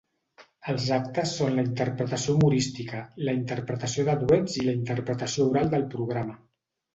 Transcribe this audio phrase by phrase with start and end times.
[0.71, 5.87] Els actes són la interpretació humorística, la interpretació de duets i la interpretació oral del
[5.95, 6.41] programa.